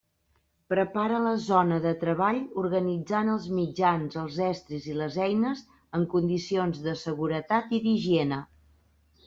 [0.73, 5.63] Prepara la zona de treball organitzant els mitjans, els estris i les eines
[6.01, 8.45] en condicions de seguretat i d'higiene.